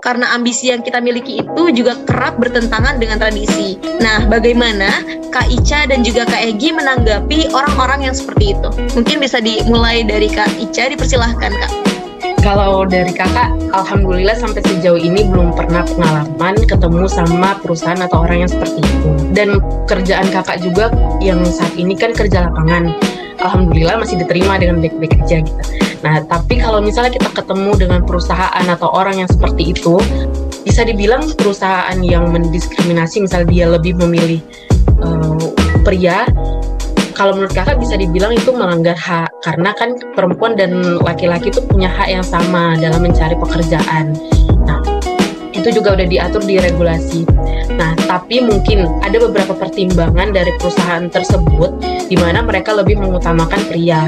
[0.00, 3.76] karena ambisi yang kita miliki itu juga kerap bertentangan dengan tradisi.
[3.98, 8.70] Nah, bagaimana Kak Ica dan juga Kak Egi menanggapi orang-orang yang seperti itu?
[8.94, 11.87] Mungkin bisa dimulai dari Kak Ica, dipersilahkan Kak.
[12.38, 18.46] Kalau dari kakak, alhamdulillah sampai sejauh ini belum pernah pengalaman ketemu sama perusahaan atau orang
[18.46, 19.10] yang seperti itu.
[19.34, 19.58] Dan
[19.90, 22.94] kerjaan kakak juga yang saat ini kan kerja lapangan,
[23.42, 25.62] alhamdulillah masih diterima dengan baik-baik aja gitu.
[26.06, 29.98] Nah, tapi kalau misalnya kita ketemu dengan perusahaan atau orang yang seperti itu,
[30.62, 34.38] bisa dibilang perusahaan yang mendiskriminasi, misal dia lebih memilih
[35.02, 35.50] uh,
[35.82, 36.22] pria
[37.18, 41.90] kalau menurut kakak bisa dibilang itu melanggar hak karena kan perempuan dan laki-laki itu punya
[41.90, 44.14] hak yang sama dalam mencari pekerjaan.
[44.62, 44.78] Nah,
[45.50, 47.26] itu juga udah diatur di regulasi.
[47.74, 54.06] Nah, tapi mungkin ada beberapa pertimbangan dari perusahaan tersebut di mana mereka lebih mengutamakan pria.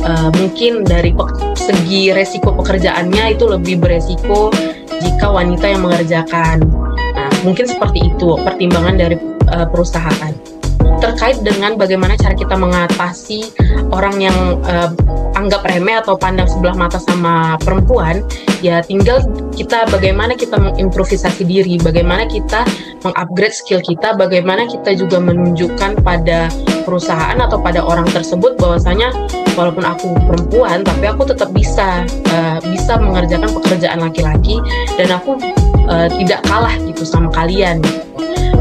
[0.00, 1.12] Uh, mungkin dari
[1.60, 4.48] segi resiko pekerjaannya itu lebih beresiko
[5.04, 6.64] jika wanita yang mengerjakan.
[7.12, 9.20] Nah, mungkin seperti itu pertimbangan dari
[9.52, 10.55] uh, perusahaan
[10.98, 13.52] terkait dengan bagaimana cara kita mengatasi
[13.92, 14.90] orang yang uh,
[15.36, 18.24] anggap remeh atau pandang sebelah mata sama perempuan,
[18.64, 19.20] ya tinggal
[19.52, 22.64] kita bagaimana kita mengimprovisasi diri, bagaimana kita
[23.04, 26.48] mengupgrade skill kita, bagaimana kita juga menunjukkan pada
[26.88, 29.10] perusahaan atau pada orang tersebut bahwasanya
[29.58, 34.62] walaupun aku perempuan tapi aku tetap bisa uh, bisa mengerjakan pekerjaan laki-laki
[34.94, 35.34] dan aku
[35.90, 37.82] uh, tidak kalah gitu sama kalian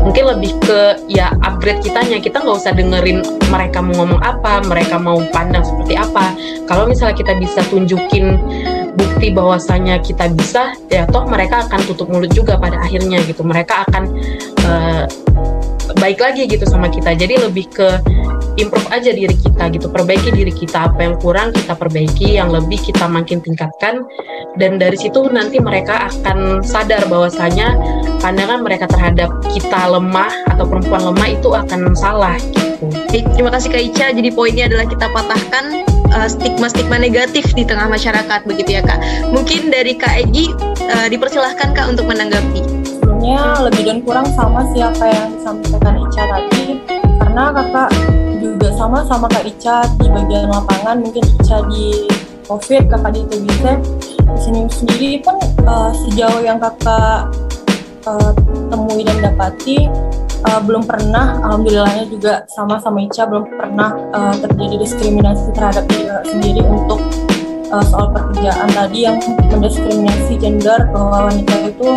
[0.05, 2.21] mungkin lebih ke ya upgrade kitanya.
[2.21, 6.37] Kita nggak usah dengerin mereka mau ngomong apa mereka mau pandang seperti apa.
[6.69, 8.37] Kalau misalnya kita bisa tunjukin
[8.95, 13.41] bukti bahwasanya kita bisa ya toh mereka akan tutup mulut juga pada akhirnya gitu.
[13.41, 14.03] Mereka akan
[14.69, 15.03] uh,
[15.97, 17.17] baik lagi gitu sama kita.
[17.17, 17.89] Jadi lebih ke
[18.55, 22.79] improve aja diri kita gitu perbaiki diri kita apa yang kurang kita perbaiki yang lebih
[22.79, 24.07] kita makin tingkatkan
[24.55, 27.75] dan dari situ nanti mereka akan sadar bahwasanya
[28.23, 32.89] pandangan mereka terhadap kita lemah atau perempuan lemah itu akan salah gitu.
[33.11, 34.07] Terima kasih Kak Ica.
[34.11, 38.99] Jadi poinnya adalah kita patahkan uh, stigma-stigma negatif di tengah masyarakat begitu ya Kak.
[39.31, 40.51] Mungkin dari Kak Egi
[40.89, 42.63] uh, dipersilahkan Kak untuk menanggapi.
[42.87, 46.65] Sebenarnya lebih dan kurang sama sih apa yang disampaikan Ica tadi
[47.15, 47.89] karena kakak
[48.75, 52.11] sama sama Kak Ica di bagian lapangan mungkin Ica di
[52.45, 53.63] COVID kakak di TBC
[54.19, 57.31] di sini sendiri pun uh, sejauh yang kakak
[58.03, 58.31] uh,
[58.67, 59.87] temui dan dapati
[60.43, 66.11] uh, belum pernah alhamdulillahnya juga sama sama Ica belum pernah uh, terjadi diskriminasi terhadap diri
[66.27, 66.99] sendiri untuk
[67.71, 69.17] uh, soal pekerjaan tadi yang
[69.49, 71.89] mendiskriminasi gender bahwa wanita itu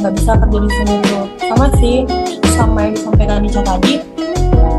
[0.00, 0.94] nggak uh, bisa kerja di sini.
[0.98, 1.96] Itu sama sih
[2.56, 3.94] sama yang disampaikan Ica tadi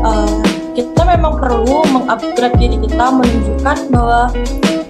[0.04, 0.43] uh,
[0.74, 4.20] kita memang perlu mengupgrade diri kita menunjukkan bahwa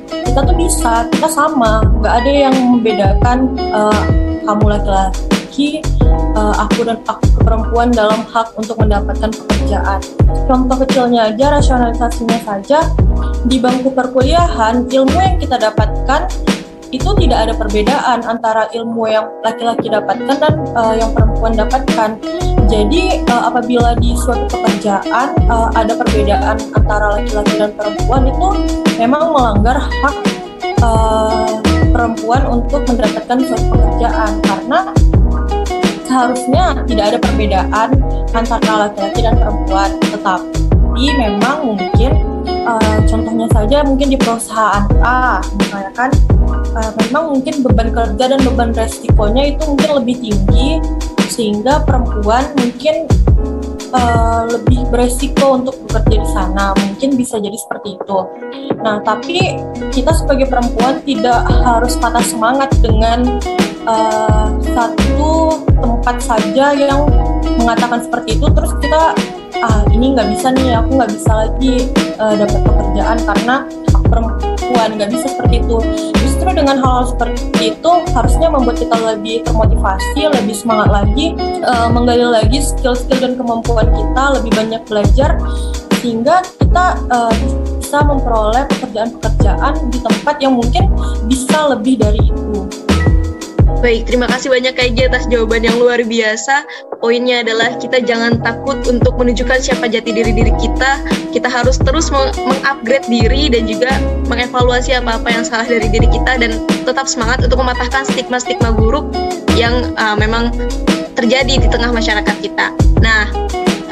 [0.08, 1.84] kita tuh bisa kita sama.
[2.00, 3.38] Nggak ada yang membedakan
[3.70, 4.02] uh,
[4.44, 5.84] kamu laki-laki
[6.34, 10.00] uh, aku dan aku perempuan dalam hak untuk mendapatkan pekerjaan.
[10.48, 12.78] Contoh kecilnya aja rasionalisasinya saja
[13.44, 16.26] di bangku perkuliahan ilmu yang kita dapatkan
[16.94, 22.14] itu tidak ada perbedaan antara ilmu yang laki-laki dapatkan dan uh, yang perempuan dapatkan.
[22.70, 28.48] Jadi uh, apabila di suatu pekerjaan uh, ada perbedaan antara laki-laki dan perempuan itu
[28.96, 30.16] memang melanggar hak
[30.86, 31.58] uh,
[31.90, 34.80] perempuan untuk mendapatkan suatu pekerjaan karena
[36.06, 37.88] seharusnya tidak ada perbedaan
[38.30, 39.90] antara laki-laki dan perempuan.
[39.98, 42.33] Tetapi memang mungkin
[42.66, 46.10] uh, contohnya saja mungkin di perusahaan A misalnya kan
[46.74, 50.80] uh, memang mungkin beban kerja dan beban resikonya itu mungkin lebih tinggi
[51.28, 53.08] sehingga perempuan mungkin
[53.94, 56.74] uh, lebih beresiko untuk bekerja di sana.
[56.74, 58.18] Mungkin bisa jadi seperti itu.
[58.82, 59.58] Nah tapi
[59.94, 63.38] kita sebagai perempuan tidak harus patah semangat dengan
[63.86, 67.06] uh, satu tempat saja yang
[67.58, 68.46] mengatakan seperti itu.
[68.50, 69.14] Terus kita
[69.62, 71.74] ah ini nggak bisa nih aku nggak bisa lagi
[72.18, 73.56] uh, dapat pekerjaan karena
[74.08, 75.76] perempuan nggak bisa seperti itu
[76.24, 81.88] justru dengan hal, hal seperti itu harusnya membuat kita lebih termotivasi lebih semangat lagi uh,
[81.88, 85.38] menggali lagi skill-skill dan kemampuan kita lebih banyak belajar
[86.04, 87.32] sehingga kita uh,
[87.80, 90.90] bisa memperoleh pekerjaan-pekerjaan di tempat yang mungkin
[91.24, 92.68] bisa lebih dari itu.
[93.84, 96.64] Baik, terima kasih banyak Kak Iji atas jawaban yang luar biasa.
[97.04, 101.04] Poinnya adalah kita jangan takut untuk menunjukkan siapa jati diri diri kita.
[101.36, 103.92] Kita harus terus mengupgrade diri dan juga
[104.32, 109.04] mengevaluasi apa-apa yang salah dari diri kita dan tetap semangat untuk mematahkan stigma-stigma buruk
[109.52, 110.48] yang uh, memang
[111.12, 112.72] terjadi di tengah masyarakat kita.
[113.04, 113.28] Nah,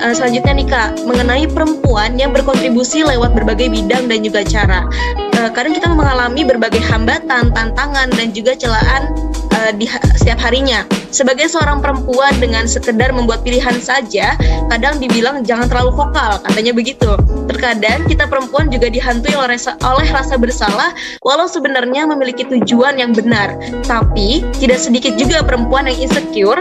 [0.01, 4.89] uh, selanjutnya nih Kak, mengenai perempuan yang berkontribusi lewat berbagai bidang dan juga cara.
[5.37, 9.32] Uh, kadang kita mengalami berbagai hambatan, tantangan, dan juga celaan
[9.63, 9.87] uh, di
[10.19, 10.83] setiap harinya.
[11.13, 14.33] Sebagai seorang perempuan dengan sekedar membuat pilihan saja,
[14.73, 17.11] kadang dibilang jangan terlalu vokal, katanya begitu.
[17.53, 23.55] Terkadang kita perempuan juga dihantui oleh oleh rasa bersalah, walau sebenarnya memiliki tujuan yang benar.
[23.85, 26.59] Tapi tidak sedikit juga perempuan yang insecure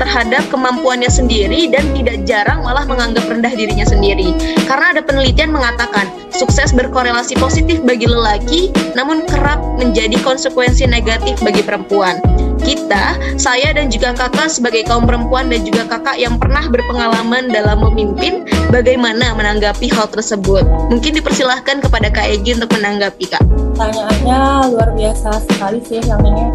[0.00, 4.32] terhadap kemampuannya sendiri dan tidak jarang malah menganggap rendah dirinya sendiri.
[4.64, 11.60] Karena ada penelitian mengatakan sukses berkorelasi positif bagi lelaki, namun kerap menjadi konsekuensi negatif bagi
[11.60, 12.16] perempuan.
[12.60, 17.80] Kita, saya dan juga kakak sebagai kaum perempuan dan juga kakak yang pernah berpengalaman dalam
[17.80, 20.64] memimpin, bagaimana menanggapi hal tersebut?
[20.92, 23.44] Mungkin dipersilahkan kepada Kak Egi untuk menanggapi, Kak.
[23.80, 24.40] Pertanyaannya
[24.76, 26.52] luar biasa sekali sih yang ini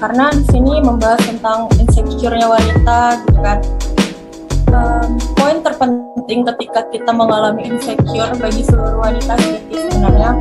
[0.00, 3.58] karena di sini membahas tentang insecure-nya wanita gitu kan.
[4.70, 10.40] Um, poin terpenting ketika kita mengalami insecure bagi seluruh wanita sih sebenarnya.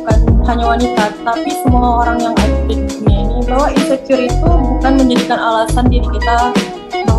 [0.00, 4.92] Bukan hanya wanita tapi semua orang yang ada di dunia ini bahwa insecure itu bukan
[4.96, 6.36] menjadikan alasan diri kita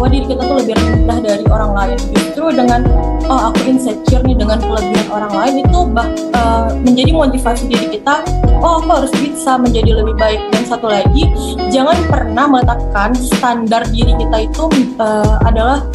[0.01, 1.99] bahwa diri kita tuh lebih rendah dari orang lain.
[2.09, 2.81] Justru dengan
[3.29, 6.09] oh aku insecure nih dengan kelebihan orang lain itu bah
[6.41, 8.25] uh, menjadi motivasi diri kita
[8.65, 10.41] oh aku harus bisa menjadi lebih baik.
[10.49, 11.29] Dan satu lagi
[11.69, 14.65] jangan pernah meletakkan standar diri kita itu
[14.97, 15.85] uh, adalah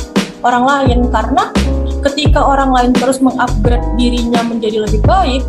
[0.47, 0.99] orang lain.
[1.11, 1.51] Karena
[2.07, 5.43] ketika orang lain terus mengupgrade dirinya menjadi lebih baik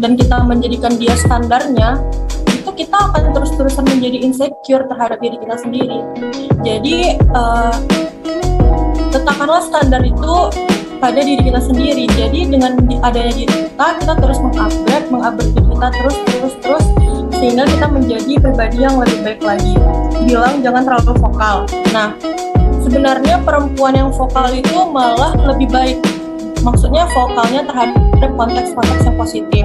[0.00, 2.00] dan kita menjadikan dia standarnya
[2.70, 5.98] itu kita akan terus-terusan menjadi insecure terhadap diri kita sendiri
[6.62, 7.74] jadi uh,
[9.10, 10.36] letakkanlah standar itu
[11.00, 12.04] pada diri kita sendiri.
[12.12, 16.84] Jadi dengan adanya diri kita, kita terus mengupgrade, mengupgrade diri kita terus, terus, terus,
[17.40, 19.74] sehingga kita menjadi pribadi yang lebih baik lagi.
[20.28, 21.56] Bilang jangan terlalu vokal.
[21.96, 22.12] Nah,
[22.84, 25.98] sebenarnya perempuan yang vokal itu malah lebih baik.
[26.60, 29.64] Maksudnya vokalnya terhadap konteks-konteks yang positif.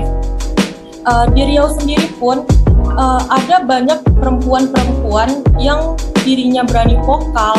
[1.06, 2.48] Uh, di Riau sendiri pun
[2.98, 7.56] uh, ada banyak perempuan-perempuan yang dirinya berani vokal,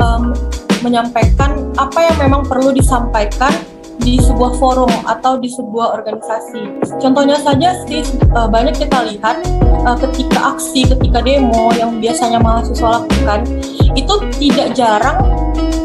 [0.00, 0.32] um,
[0.80, 3.52] menyampaikan apa yang memang perlu disampaikan
[4.00, 6.80] di sebuah forum atau di sebuah organisasi.
[6.96, 13.04] Contohnya saja sih eh, banyak kita lihat eh, ketika aksi, ketika demo yang biasanya mahasiswa
[13.04, 13.44] lakukan
[13.92, 15.20] itu tidak jarang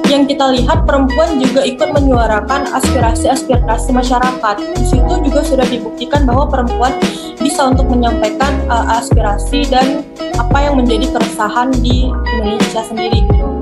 [0.10, 4.56] yang kita lihat perempuan juga ikut menyuarakan aspirasi-aspirasi masyarakat.
[4.78, 6.94] Di situ juga sudah dibuktikan bahwa perempuan
[7.42, 13.56] bisa untuk menyampaikan uh, aspirasi dan apa yang menjadi keresahan di Indonesia sendiri gitu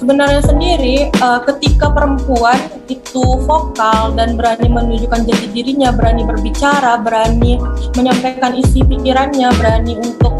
[0.00, 2.56] sebenarnya sendiri uh, ketika perempuan
[2.90, 7.60] itu vokal dan berani menunjukkan jati dirinya, berani berbicara, berani
[7.94, 10.32] menyampaikan isi pikirannya, berani untuk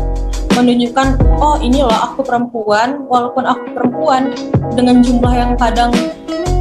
[0.56, 4.34] menunjukkan oh ini loh aku perempuan walaupun aku perempuan
[4.74, 5.92] dengan jumlah yang kadang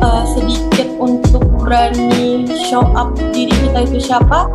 [0.03, 4.49] uh, sedikit untuk berani show up diri kita itu siapa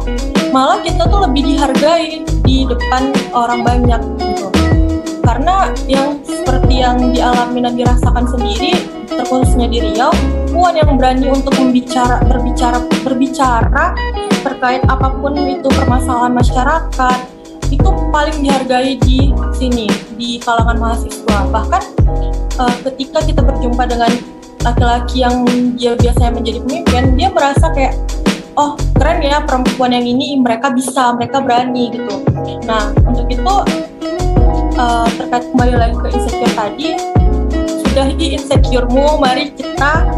[0.55, 4.47] malah kita tuh lebih dihargai di depan orang banyak gitu.
[5.25, 8.77] Karena yang seperti yang dialami dan dirasakan sendiri
[9.09, 10.12] terkhususnya di Riau
[10.53, 13.97] puan yang berani untuk membicara berbicara berbicara
[14.44, 17.34] terkait apa pun itu permasalahan masyarakat
[17.85, 19.85] itu paling dihargai di sini
[20.16, 21.37] di kalangan mahasiswa.
[21.53, 21.83] Bahkan
[22.57, 24.09] uh, ketika kita berjumpa dengan
[24.64, 25.44] laki-laki yang
[25.77, 27.92] dia biasanya menjadi pemimpin dia merasa kayak
[28.57, 32.25] oh keren ya perempuan yang ini mereka bisa mereka berani gitu.
[32.64, 33.55] Nah untuk itu
[34.81, 36.88] uh, terkait kembali lagi ke insecure tadi
[37.85, 40.09] sudah di insecuremu mari kita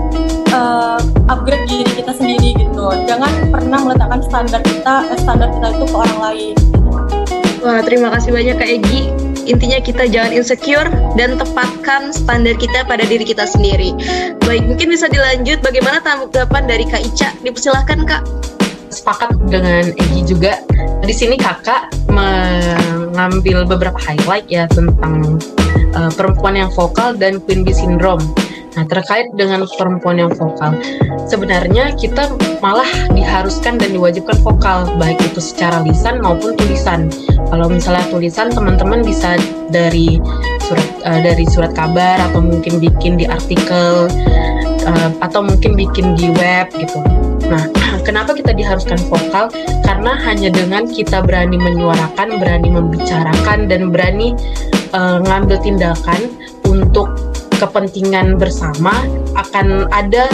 [0.54, 2.86] uh, upgrade diri kita sendiri gitu.
[3.10, 6.54] Jangan pernah meletakkan standar kita standar kita itu ke orang lain
[7.64, 9.02] Wah, terima kasih banyak Kak Egi.
[9.46, 13.94] Intinya kita jangan insecure dan tepatkan standar kita pada diri kita sendiri.
[14.42, 17.30] Baik, mungkin bisa dilanjut bagaimana tanggapan dari Kak Ica?
[17.46, 18.22] Dipersilahkan Kak.
[18.90, 20.62] Sepakat dengan Egi juga.
[21.06, 25.38] Di sini kakak mengambil beberapa highlight ya tentang
[25.94, 28.22] uh, perempuan yang vokal dan Queen Bee Syndrome.
[28.76, 30.76] Nah, terkait dengan perempuan yang vokal,
[31.24, 32.28] sebenarnya kita
[32.60, 37.08] malah diharuskan dan diwajibkan vokal, baik itu secara lisan maupun tulisan.
[37.48, 39.40] Kalau misalnya tulisan, teman-teman bisa
[39.72, 40.20] dari
[40.60, 44.12] surat uh, dari surat kabar atau mungkin bikin di artikel
[44.84, 47.00] uh, atau mungkin bikin di web gitu.
[47.48, 47.64] Nah,
[48.06, 49.48] kenapa kita diharuskan vokal?
[49.88, 54.36] Karena hanya dengan kita berani menyuarakan, berani membicarakan, dan berani
[54.92, 56.28] uh, ngambil tindakan
[56.68, 58.92] untuk kepentingan bersama
[59.36, 60.28] akan ada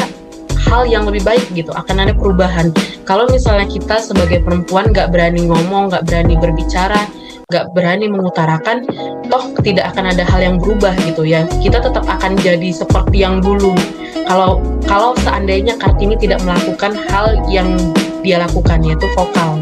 [0.69, 2.71] hal yang lebih baik gitu akan ada perubahan.
[3.05, 7.09] Kalau misalnya kita sebagai perempuan nggak berani ngomong nggak berani berbicara
[7.53, 8.81] nggak berani mengutarakan
[9.29, 11.45] toh tidak akan ada hal yang berubah gitu ya.
[11.61, 13.77] Kita tetap akan jadi seperti yang dulu.
[14.25, 17.77] Kalau kalau seandainya Kartini tidak melakukan hal yang
[18.25, 19.61] dia lakukan yaitu vokal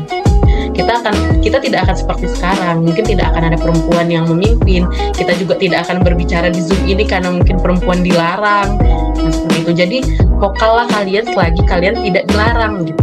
[0.80, 1.14] kita akan
[1.44, 2.76] kita tidak akan seperti sekarang.
[2.88, 4.88] Mungkin tidak akan ada perempuan yang memimpin.
[5.12, 8.80] Kita juga tidak akan berbicara di zoom ini karena mungkin perempuan dilarang.
[9.20, 9.72] Nah seperti itu.
[9.76, 9.98] Jadi
[10.40, 13.02] vokal lah kalian selagi kalian tidak dilarang gitu.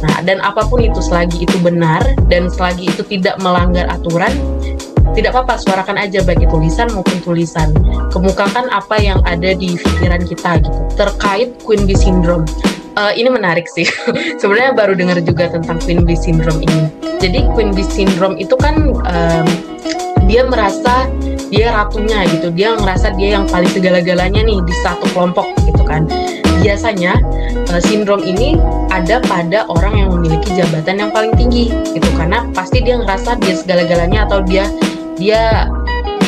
[0.00, 2.00] Nah dan apa pun itu selagi itu benar
[2.32, 4.32] dan selagi itu tidak melanggar aturan
[5.10, 7.74] tidak apa-apa suarakan aja baik tulisan maupun tulisan.
[8.14, 10.78] Kemukakan apa yang ada di pikiran kita gitu.
[10.94, 12.46] Terkait Queen Bee Syndrome
[13.00, 13.88] uh, ini menarik sih.
[14.40, 16.92] Sebenarnya baru dengar juga tentang Queen Bee Syndrome ini.
[17.16, 19.46] Jadi Queen Bee Syndrome itu kan um,
[20.28, 21.08] dia merasa
[21.48, 22.52] dia ratunya gitu.
[22.52, 26.04] Dia ngerasa dia yang paling segala-galanya nih di satu kelompok gitu kan.
[26.60, 27.16] Biasanya
[27.72, 28.60] uh, sindrom ini
[28.92, 32.08] ada pada orang yang memiliki jabatan yang paling tinggi gitu.
[32.20, 34.68] Karena pasti dia ngerasa dia segala-galanya atau dia
[35.16, 35.68] dia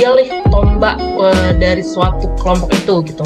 [0.03, 3.23] dia lih tombak uh, dari suatu kelompok itu gitu.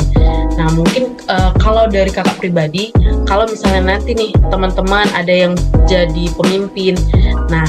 [0.61, 2.93] Nah mungkin uh, kalau dari kakak pribadi,
[3.25, 5.57] kalau misalnya nanti nih teman-teman ada yang
[5.89, 6.93] jadi pemimpin,
[7.49, 7.65] nah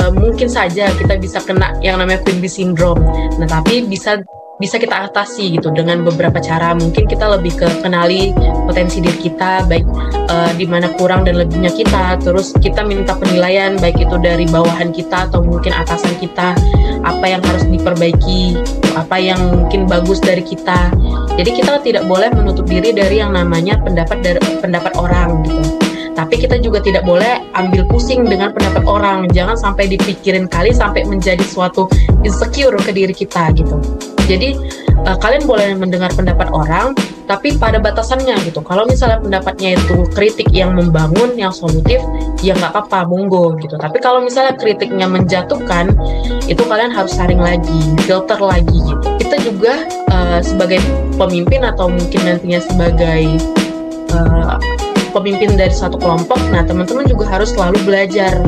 [0.00, 3.04] uh, mungkin saja kita bisa kena yang namanya Queen Bee Syndrome.
[3.36, 4.24] Nah tapi bisa
[4.60, 6.76] bisa kita atasi gitu dengan beberapa cara.
[6.76, 8.36] Mungkin kita lebih ke kenali
[8.68, 9.88] potensi diri kita, baik
[10.28, 12.20] uh, di mana kurang dan lebihnya kita.
[12.20, 16.52] Terus kita minta penilaian baik itu dari bawahan kita atau mungkin atasan kita,
[17.02, 18.60] apa yang harus diperbaiki,
[18.94, 20.92] apa yang mungkin bagus dari kita.
[21.40, 26.40] Jadi kita tidak boleh menutup diri dari yang namanya pendapat dari pendapat orang gitu tapi
[26.40, 29.26] kita juga tidak boleh ambil pusing dengan pendapat orang.
[29.30, 31.86] Jangan sampai dipikirin kali sampai menjadi suatu
[32.22, 33.78] insecure ke diri kita gitu.
[34.30, 34.54] Jadi
[35.06, 36.94] uh, kalian boleh mendengar pendapat orang
[37.26, 38.62] tapi pada batasannya gitu.
[38.62, 42.02] Kalau misalnya pendapatnya itu kritik yang membangun yang solutif
[42.42, 43.78] ya nggak apa-apa monggo gitu.
[43.78, 45.94] Tapi kalau misalnya kritiknya menjatuhkan
[46.50, 49.06] itu kalian harus saring lagi filter lagi gitu.
[49.18, 49.74] Kita juga
[50.10, 50.82] uh, sebagai
[51.14, 53.22] pemimpin atau mungkin nantinya sebagai
[54.14, 54.58] uh,
[55.10, 58.38] pemimpin dari satu kelompok, nah teman-teman juga harus selalu belajar.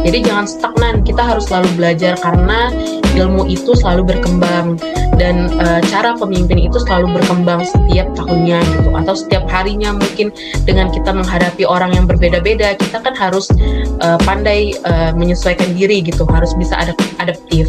[0.00, 2.72] Jadi jangan stagnan, kita harus selalu belajar karena
[3.18, 4.80] ilmu itu selalu berkembang
[5.20, 10.32] dan e, cara pemimpin itu selalu berkembang setiap tahunnya gitu atau setiap harinya mungkin
[10.64, 13.52] dengan kita menghadapi orang yang berbeda-beda, kita kan harus
[14.00, 17.68] e, pandai e, menyesuaikan diri gitu, harus bisa adap adaptif.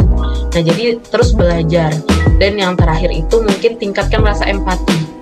[0.56, 1.92] Nah, jadi terus belajar.
[2.40, 5.21] Dan yang terakhir itu mungkin tingkatkan rasa empati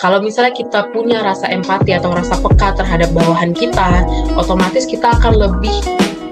[0.00, 5.36] kalau misalnya kita punya rasa empati atau rasa peka terhadap bawahan kita, otomatis kita akan
[5.36, 5.76] lebih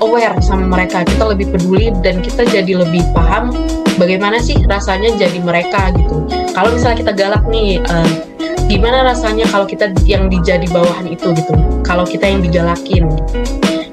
[0.01, 3.53] aware sama mereka, kita lebih peduli dan kita jadi lebih paham
[4.01, 6.25] bagaimana sih rasanya jadi mereka gitu.
[6.57, 8.09] Kalau misalnya kita galak nih, uh,
[8.73, 11.53] gimana rasanya kalau kita yang dijadi bawahan itu gitu,
[11.85, 13.05] kalau kita yang digalakin.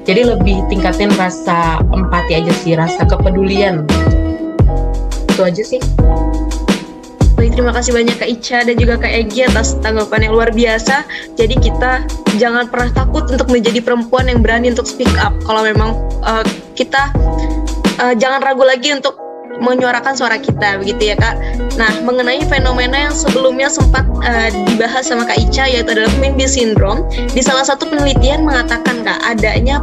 [0.08, 3.84] Jadi lebih tingkatin rasa empati aja sih, rasa kepedulian.
[5.36, 5.84] Itu aja sih.
[7.46, 11.06] Baik, terima kasih banyak Kak Ica dan juga Kak Egi atas tanggapan yang luar biasa.
[11.38, 12.02] Jadi kita
[12.42, 15.30] jangan pernah takut untuk menjadi perempuan yang berani untuk speak up.
[15.46, 15.94] Kalau memang
[16.26, 16.42] uh,
[16.74, 17.06] kita
[18.02, 19.14] uh, jangan ragu lagi untuk
[19.60, 21.36] menyuarakan suara kita begitu ya kak.
[21.76, 27.06] Nah mengenai fenomena yang sebelumnya sempat uh, dibahas sama kak Ica yaitu adalah Bee Syndrome.
[27.32, 29.82] Di salah satu penelitian mengatakan kak adanya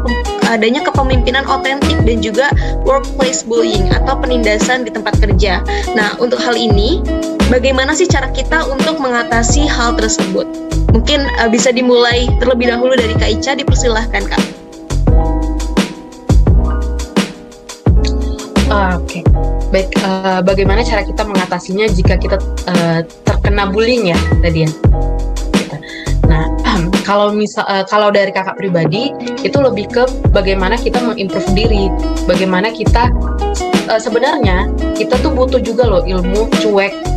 [0.50, 2.52] adanya kepemimpinan otentik dan juga
[2.84, 5.64] workplace bullying atau penindasan di tempat kerja.
[5.98, 7.02] Nah untuk hal ini
[7.50, 10.46] bagaimana sih cara kita untuk mengatasi hal tersebut?
[10.94, 14.63] Mungkin uh, bisa dimulai terlebih dahulu dari Kak Ica, dipersilahkan Kak.
[18.74, 19.24] Uh, Oke, okay.
[19.70, 19.94] baik.
[20.02, 24.72] Uh, bagaimana cara kita mengatasinya jika kita uh, terkena bullying ya tadi ya?
[26.26, 26.50] Nah,
[27.08, 29.14] kalau misal uh, kalau dari kakak pribadi
[29.46, 31.94] itu lebih ke bagaimana kita mengimprove diri,
[32.26, 33.14] bagaimana kita
[33.94, 37.13] uh, sebenarnya kita tuh butuh juga loh ilmu cuek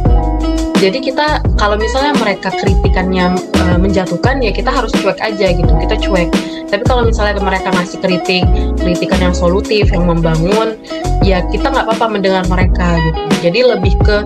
[0.77, 5.73] jadi kita kalau misalnya mereka kritikannya uh, menjatuhkan ya kita harus cuek aja gitu.
[5.73, 6.29] Kita cuek.
[6.69, 8.45] Tapi kalau misalnya mereka ngasih kritik
[8.77, 10.77] kritikan yang solutif yang membangun
[11.25, 13.21] ya kita nggak apa-apa mendengar mereka gitu.
[13.49, 14.17] Jadi lebih ke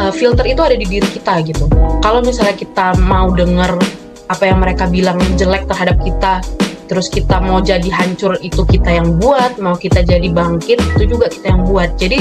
[0.00, 1.68] uh, filter itu ada di diri kita gitu.
[2.00, 3.76] Kalau misalnya kita mau dengar
[4.28, 6.40] apa yang mereka bilang jelek terhadap kita
[6.88, 11.28] terus kita mau jadi hancur itu kita yang buat mau kita jadi bangkit itu juga
[11.28, 11.92] kita yang buat.
[12.00, 12.16] Jadi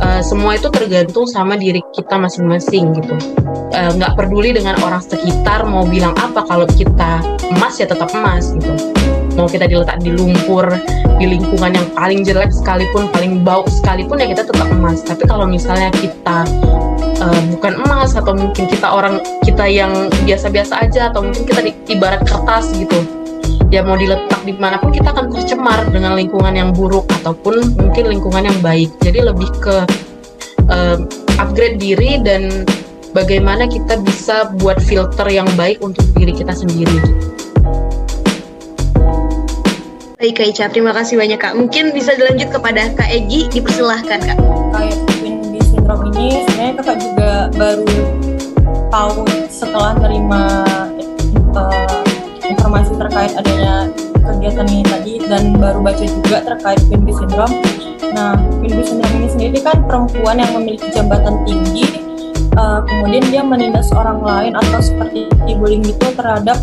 [0.00, 3.14] uh, semua itu tergantung sama diri kita masing-masing gitu.
[3.74, 8.10] Uh, nggak uh, peduli dengan orang sekitar mau bilang apa kalau kita emas ya tetap
[8.14, 8.72] emas gitu.
[9.34, 10.70] Mau kita diletak di lumpur
[11.18, 15.02] di lingkungan yang paling jelek sekalipun paling bau sekalipun ya kita tetap emas.
[15.02, 16.46] Tapi kalau misalnya kita
[17.18, 19.90] uh, bukan emas atau mungkin kita orang kita yang
[20.22, 23.23] biasa-biasa aja atau mungkin kita di, ibarat kertas gitu
[23.68, 28.04] ya mau diletak di mana pun kita akan tercemar dengan lingkungan yang buruk ataupun mungkin
[28.10, 29.76] lingkungan yang baik jadi lebih ke
[30.70, 30.96] uh,
[31.42, 32.64] upgrade diri dan
[33.12, 36.98] bagaimana kita bisa buat filter yang baik untuk diri kita sendiri
[40.14, 41.52] Baik Kak Ica, terima kasih banyak Kak.
[41.52, 44.38] Mungkin bisa dilanjut kepada Kak Egi, dipersilahkan Kak.
[44.72, 44.96] Kayak
[45.84, 47.30] Syndrome ini sebenarnya kakak juga
[47.60, 47.92] baru
[48.88, 50.64] tahu setelah terima
[52.64, 53.92] informasi terkait adanya
[54.24, 57.60] kegiatan ini tadi dan baru baca juga terkait Bee Syndrome.
[58.16, 62.00] Nah, Bee Syndrome ini sendiri kan perempuan yang memiliki jabatan tinggi,
[62.56, 65.28] uh, kemudian dia menindas orang lain atau seperti
[65.60, 66.56] bullying itu terhadap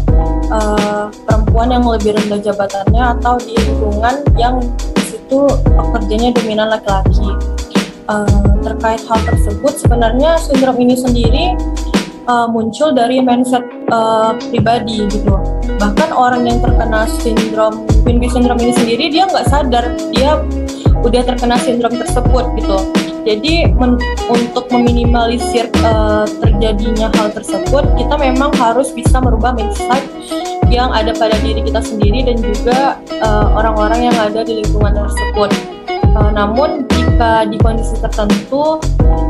[0.49, 4.57] uh, perempuan yang lebih rendah jabatannya atau di lingkungan yang
[4.97, 7.29] di situ pekerjanya dominan laki-laki.
[8.09, 11.53] Uh, terkait hal tersebut, sebenarnya sindrom ini sendiri
[12.25, 13.61] uh, muncul dari mindset
[13.91, 15.35] uh, pribadi gitu.
[15.77, 19.85] Bahkan orang yang terkena sindrom Queen Bee syndrome ini sendiri dia nggak sadar
[20.15, 20.41] dia
[21.03, 22.77] udah terkena sindrom tersebut gitu.
[23.21, 24.01] Jadi men
[24.33, 30.01] untuk meminimalisir uh, terjadinya hal tersebut, kita memang harus bisa merubah mindset
[30.73, 32.97] yang ada pada diri kita sendiri dan juga
[33.53, 35.53] orang-orang uh, yang ada di lingkungan tersebut.
[36.11, 38.81] Uh, namun jika di kondisi tertentu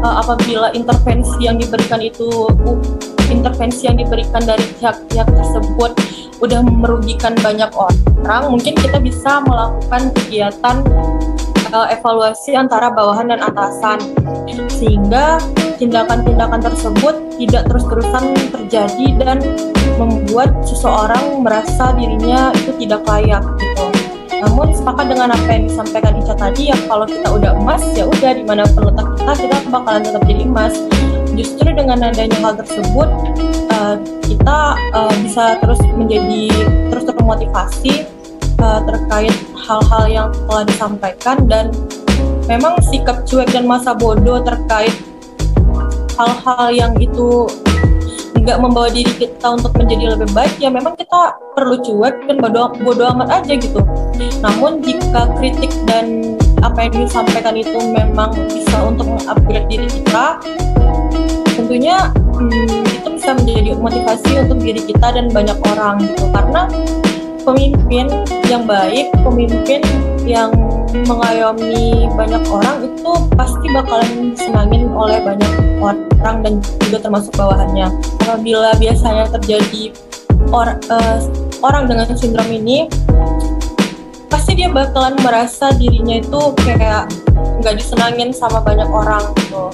[0.01, 5.91] uh, apabila intervensi yang diberikan itu uh, intervensi yang diberikan dari pihak-pihak tersebut
[6.41, 10.81] udah merugikan banyak orang, mungkin kita bisa melakukan kegiatan
[11.71, 14.01] uh, evaluasi antara bawahan dan atasan
[14.67, 15.37] sehingga
[15.77, 19.37] tindakan-tindakan tersebut tidak terus-terusan terjadi dan
[19.97, 23.85] membuat seseorang merasa dirinya itu tidak layak gitu.
[24.41, 28.31] Namun sepakat dengan apa yang disampaikan Ica tadi ya kalau kita udah emas ya udah
[28.33, 30.73] di mana letak kita kita bakalan tetap jadi emas.
[31.41, 33.09] Justru dengan adanya hal tersebut
[33.73, 36.53] uh, kita uh, bisa terus menjadi
[36.93, 38.05] terus termotivasi
[38.61, 41.73] uh, terkait hal-hal yang telah disampaikan dan
[42.45, 44.93] memang sikap cuek dan masa bodoh terkait
[46.13, 47.49] hal-hal yang itu
[48.37, 52.69] nggak membawa diri kita untuk menjadi lebih baik ya memang kita perlu cuek dan bodoh
[52.85, 53.81] bodoh amat aja gitu.
[54.45, 60.37] Namun jika kritik dan apa yang disampaikan itu memang bisa untuk mengupgrade diri kita
[61.57, 66.69] tentunya hmm, itu bisa menjadi motivasi untuk diri kita dan banyak orang gitu karena
[67.41, 68.05] pemimpin
[68.47, 69.81] yang baik pemimpin
[70.23, 70.53] yang
[71.07, 75.51] mengayomi banyak orang itu pasti bakalan disenangin oleh banyak
[75.81, 76.53] orang dan
[76.85, 77.89] juga termasuk bawahannya.
[78.21, 79.95] Apabila biasanya terjadi
[80.53, 81.19] or, uh,
[81.65, 82.85] orang dengan sindrom ini,
[84.31, 87.11] pasti dia bakalan merasa dirinya itu kayak
[87.59, 89.67] nggak disenangin sama banyak orang gitu.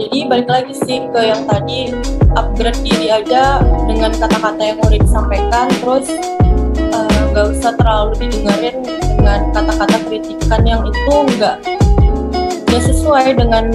[0.00, 1.92] Jadi balik lagi sih ke yang tadi
[2.32, 6.08] upgrade diri aja dengan kata-kata yang udah disampaikan, terus
[6.80, 8.80] eh, nggak uh, usah terlalu didengarin
[9.20, 11.56] dengan kata-kata kritikan yang itu nggak
[12.72, 13.68] nggak sesuai dengan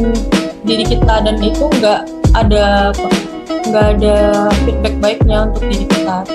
[0.66, 2.01] diri kita dan itu nggak
[2.34, 2.89] ada
[3.70, 4.18] nggak ada
[4.66, 6.26] feedback baiknya untuk diri kita.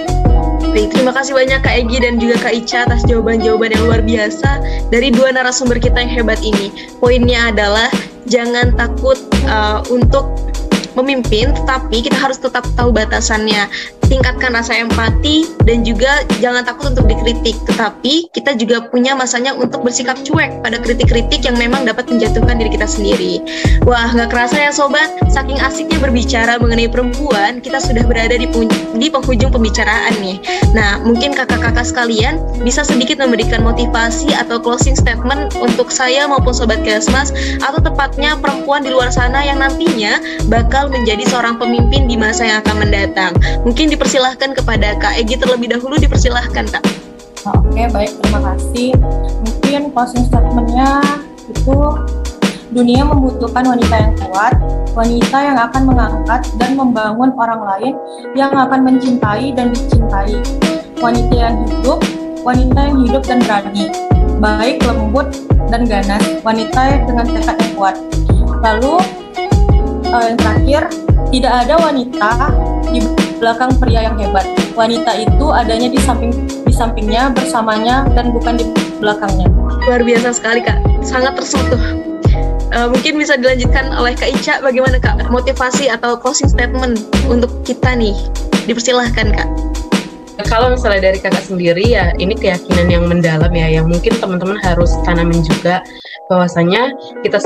[0.72, 4.50] Baik, terima kasih banyak Kak Egi dan juga Kak Ica atas jawaban-jawaban yang luar biasa
[4.88, 6.72] dari dua narasumber kita yang hebat ini.
[6.96, 7.92] Poinnya adalah
[8.24, 9.20] jangan takut
[9.52, 10.32] uh, untuk
[10.96, 13.68] memimpin, tetapi kita harus tetap tahu batasannya.
[14.12, 17.56] Tingkatkan rasa empati dan juga jangan takut untuk dikritik.
[17.64, 22.76] Tetapi kita juga punya masanya untuk bersikap cuek pada kritik-kritik yang memang dapat menjatuhkan diri
[22.76, 23.40] kita sendiri.
[23.88, 28.44] Wah, nggak kerasa ya sobat, saking asiknya berbicara mengenai perempuan, kita sudah berada di,
[29.00, 30.36] di penghujung pembicaraan nih.
[30.76, 36.84] Nah, mungkin kakak-kakak sekalian bisa sedikit memberikan motivasi atau closing statement untuk saya maupun sobat
[36.84, 37.32] Kesmas
[37.64, 40.20] atau tepatnya perempuan di luar sana yang nantinya
[40.52, 43.32] bakal menjadi seorang pemimpin di masa yang akan mendatang.
[43.62, 46.82] Mungkin dipersilahkan kepada Kak Egi terlebih dahulu, dipersilahkan Kak.
[47.46, 48.98] Oke, baik, terima kasih.
[49.46, 50.98] Mungkin closing statementnya
[51.46, 51.78] itu
[52.74, 54.58] dunia membutuhkan wanita yang kuat,
[54.98, 57.94] wanita yang akan mengangkat dan membangun orang lain
[58.34, 60.34] yang akan mencintai dan dicintai.
[60.98, 62.02] Wanita yang hidup,
[62.42, 63.86] wanita yang hidup dan berani,
[64.42, 65.30] baik, lembut,
[65.70, 67.94] dan ganas, wanita dengan tekad yang kuat.
[68.66, 68.98] Lalu
[70.10, 70.90] uh, yang terakhir
[71.30, 72.30] tidak ada wanita
[72.90, 72.98] di
[73.42, 74.46] belakang pria yang hebat.
[74.78, 78.64] Wanita itu adanya di samping di sampingnya, bersamanya, dan bukan di
[79.02, 79.50] belakangnya.
[79.90, 81.82] Luar biasa sekali kak, sangat tersentuh.
[82.72, 87.92] Uh, mungkin bisa dilanjutkan oleh Kak Ica, bagaimana Kak motivasi atau closing statement untuk kita
[87.92, 88.16] nih?
[88.64, 89.48] Dipersilahkan Kak.
[90.46, 94.94] Kalau misalnya dari kakak sendiri ya ini keyakinan yang mendalam ya yang mungkin teman-teman harus
[95.06, 95.82] tanamin juga
[96.30, 97.38] bahwasanya kita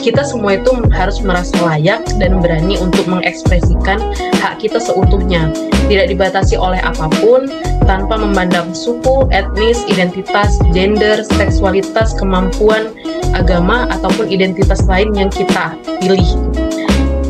[0.00, 4.00] kita semua itu harus merasa layak dan berani untuk mengekspresikan
[4.40, 5.52] hak kita seutuhnya
[5.90, 7.50] tidak dibatasi oleh apa pun
[7.84, 12.94] tanpa memandang suku, etnis, identitas, gender, seksualitas, kemampuan,
[13.34, 16.30] agama ataupun identitas lain yang kita pilih.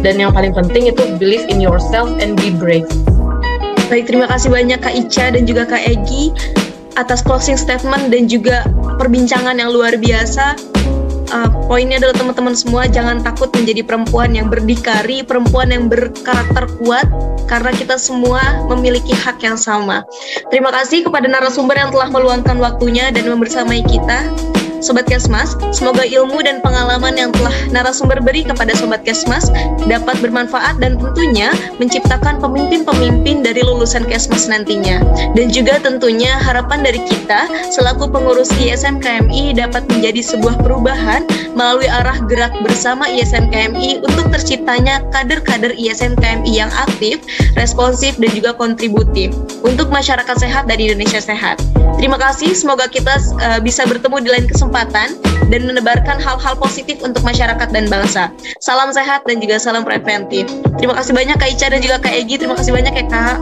[0.02, 2.86] Dan yang paling penting itu believe in yourself and be brave.
[3.92, 6.32] Baik, terima kasih banyak Kak Ica dan juga Kak Egi
[6.96, 8.64] atas closing statement dan juga
[8.96, 10.56] perbincangan yang luar biasa.
[11.28, 17.04] Uh, poinnya adalah teman-teman semua jangan takut menjadi perempuan yang berdikari, perempuan yang berkarakter kuat
[17.44, 20.08] karena kita semua memiliki hak yang sama.
[20.48, 24.24] Terima kasih kepada narasumber yang telah meluangkan waktunya dan membersamai kita.
[24.82, 29.46] Sobat Kesmas, semoga ilmu dan pengalaman yang telah narasumber beri kepada Sobat Kesmas
[29.86, 34.98] dapat bermanfaat dan tentunya menciptakan pemimpin-pemimpin dari lulusan Kesmas nantinya.
[35.38, 41.86] Dan juga tentunya harapan dari kita selaku pengurus ISM KMI dapat menjadi sebuah perubahan melalui
[41.86, 47.22] arah gerak bersama ISM KMI untuk terciptanya kader-kader ISM KMI yang aktif,
[47.54, 49.30] responsif, dan juga kontributif
[49.62, 51.62] untuk masyarakat sehat dan Indonesia sehat.
[52.02, 55.20] Terima kasih, semoga kita uh, bisa bertemu di lain kesempatan kesempatan
[55.52, 58.32] dan menebarkan hal-hal positif untuk masyarakat dan bangsa.
[58.56, 60.48] Salam sehat dan juga salam preventif.
[60.80, 62.40] Terima kasih banyak Kak Ica dan juga Kak Egi.
[62.40, 63.36] Terima kasih banyak ya Kak.